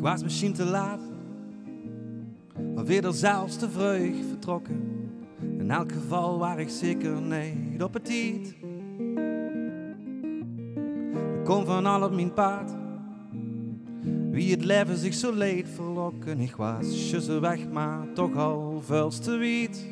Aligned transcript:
was 0.00 0.22
misschien 0.22 0.52
te 0.52 0.64
laat, 0.64 1.00
of 2.74 2.82
weer 2.82 3.12
zelfs 3.12 3.56
te 3.56 3.70
vreugd 3.70 4.26
vertrokken. 4.28 4.82
In 5.58 5.70
elk 5.70 5.92
geval 5.92 6.38
waar 6.38 6.60
ik 6.60 6.68
zeker 6.68 7.20
niet 7.20 7.82
op 7.82 7.94
het 7.94 8.04
tiet. 8.04 8.56
Er 11.14 11.44
komt 11.44 11.66
van 11.66 11.86
al 11.86 12.02
op 12.02 12.14
mijn 12.14 12.32
paard, 12.32 12.70
wie 14.30 14.50
het 14.50 14.64
leven 14.64 14.96
zich 14.96 15.14
zo 15.14 15.32
leed 15.32 15.68
verlokken. 15.74 16.40
Ik 16.40 16.56
was 16.56 17.10
jussen 17.10 17.40
weg, 17.40 17.68
maar 17.68 18.12
toch 18.14 18.36
al 18.36 18.82
vuilste 18.84 19.22
te 19.22 19.36
wiet. 19.36 19.86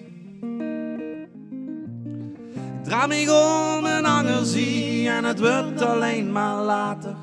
Ik 2.77 2.85
draai 2.93 3.09
me 3.09 3.77
om 3.79 3.85
een 3.85 4.05
angerzie 4.05 5.09
en 5.09 5.25
het 5.25 5.41
wordt 5.41 5.83
alleen 5.83 6.33
maar 6.33 6.63
later. 6.63 7.17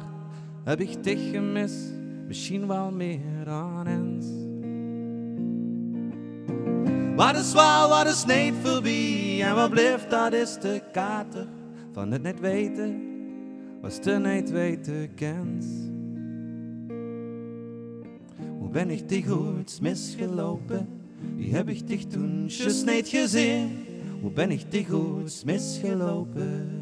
Heb 0.63 0.79
ik 0.79 1.03
dich 1.03 1.31
gemist, 1.31 1.93
misschien 2.27 2.67
wel 2.67 2.91
meer 2.91 3.45
dan 3.45 3.87
eens. 3.87 4.25
Wat 7.15 7.35
is 7.35 7.53
wel, 7.53 7.89
wat 7.89 8.07
is 8.07 8.25
niet 8.25 8.53
voorbij 8.61 9.41
en 9.43 9.55
wat 9.55 9.69
blijft, 9.69 10.09
dat 10.09 10.33
is 10.33 10.57
de 10.61 10.81
kater 10.91 11.47
van 11.91 12.11
het 12.11 12.21
net 12.21 12.39
weten, 12.39 13.01
was 13.81 13.97
te 13.97 14.11
niet 14.11 14.51
weten 14.51 15.13
kent. 15.15 15.65
Hoe 18.59 18.69
ben 18.69 18.89
ik 18.89 19.09
dich 19.09 19.29
ooit 19.29 19.79
misgelopen? 19.81 20.87
Wie 21.35 21.55
heb 21.55 21.69
ik 21.69 21.87
dich 21.87 22.05
toen 22.05 22.49
niet 22.85 23.07
gezien? 23.07 23.85
Hoe 24.21 24.31
ben 24.31 24.51
ik 24.51 24.71
dich 24.71 24.91
ooit 24.91 25.43
misgelopen? 25.45 26.81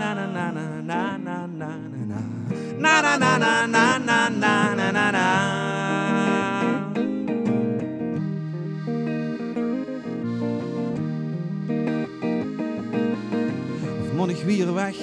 na 3.41 3.65
na 3.65 3.97
na 3.97 4.29
na 4.29 4.75
na 4.75 4.91
na 4.91 5.11
na. 5.11 5.29
Of 14.17 14.43
wier 14.43 14.73
weg, 14.73 14.95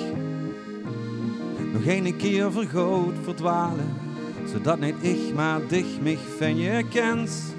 nog 1.72 1.86
een 1.86 2.16
keer 2.16 2.53
vergoot 2.53 3.14
verdwalen, 3.22 3.97
zodat 4.53 4.81
niet 4.81 4.94
ik 5.00 5.34
maar 5.34 5.61
dich 5.69 6.00
mich 6.00 6.20
van 6.39 6.56
je 6.56 6.84
kent. 6.89 7.55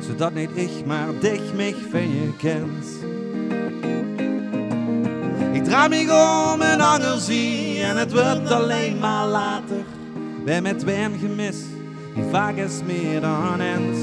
Zodat 0.00 0.34
niet 0.34 0.50
ik 0.54 0.86
maar 0.86 1.08
dich 1.20 1.54
mich 1.54 1.76
van 1.90 2.08
je 2.08 2.32
kent. 2.36 2.86
Ik 5.52 5.64
draai 5.64 5.88
mich 5.88 6.10
om 6.10 6.60
en 6.60 6.80
anger 6.80 7.18
zie 7.20 7.73
en 7.94 8.00
het 8.00 8.12
wordt 8.12 8.50
alleen 8.50 8.98
maar 8.98 9.26
later. 9.26 9.84
Wij 10.44 10.62
met 10.62 10.84
wijn 10.84 11.18
gemis, 11.18 11.56
die 12.14 12.24
vaak 12.30 12.56
is 12.56 12.80
meer 12.86 13.20
dan 13.20 13.60
eens. 13.60 13.98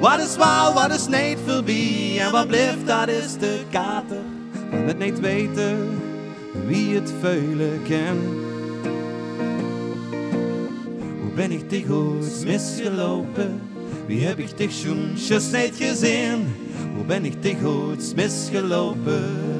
Wat 0.00 0.20
is 0.20 0.36
waar, 0.36 0.72
wat 0.72 0.90
is 0.94 1.06
niet 1.06 1.38
voorbij 1.46 2.16
en 2.20 2.30
wat 2.30 2.46
blijft, 2.46 2.86
dat 2.86 3.08
is 3.08 3.36
de 3.38 3.60
kater. 3.70 4.20
Van 4.70 4.86
het 4.86 4.98
niet 4.98 5.20
weten 5.20 6.00
wie 6.66 6.94
het 6.94 7.12
veulen 7.20 7.82
kent. 7.82 8.24
Hoe 11.20 11.32
ben 11.34 11.50
ik 11.50 11.70
dich 11.70 11.90
ooit 11.90 12.44
misgelopen? 12.44 13.60
Wie 14.06 14.24
heb 14.26 14.38
ik 14.38 14.70
just 15.14 15.52
niet 15.52 15.74
gezien? 15.76 16.54
Hoe 16.94 17.04
ben 17.04 17.24
ik 17.24 17.42
dich 17.42 17.64
ooit 17.64 18.12
misgelopen? 18.16 19.59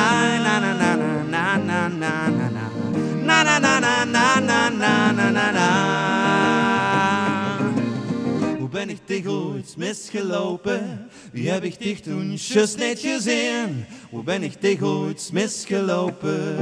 Hoe 8.59 8.69
ben 8.69 8.89
ik 8.89 8.99
dich 9.05 9.27
ooit 9.27 9.77
misgelopen? 9.77 11.09
Wie 11.31 11.49
heb 11.49 11.63
ik 11.63 11.79
dich 11.79 11.99
toen 11.99 12.33
just 12.33 12.77
gezien? 12.79 13.85
Hoe 14.09 14.23
ben 14.23 14.43
ik 14.43 14.61
dich 14.61 14.81
ooit 14.81 15.29
misgelopen? 15.33 16.55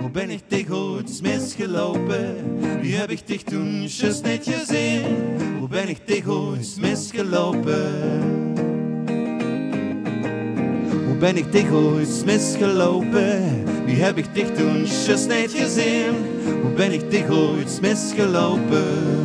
Hoe 0.00 0.10
ben 0.12 0.30
ik 0.30 0.42
dich 0.48 0.70
ooit 0.70 1.22
misgelopen? 1.22 2.58
Wie 2.80 2.94
heb 2.94 3.10
ik 3.10 3.26
dich 3.26 3.42
toen 3.42 3.86
just 3.86 4.26
gezien? 4.42 5.04
Hoe 5.58 5.68
ben 5.68 5.88
ik 5.88 6.06
dich 6.06 6.26
ooit 6.26 6.76
misgelopen? 6.80 8.17
Ben 11.18 11.36
ik 11.36 11.52
dich 11.52 11.70
ooit 11.70 12.24
misgelopen? 12.24 13.64
Wie 13.84 13.96
heb 14.02 14.18
ik 14.18 14.34
dich 14.34 14.46
toen 14.56 14.84
just 14.84 15.28
niet 15.28 15.52
gezien? 15.52 16.14
Hoe 16.62 16.70
ben 16.76 16.92
ik 16.92 17.10
dich 17.10 17.30
ooit 17.30 17.78
misgelopen? 17.80 19.16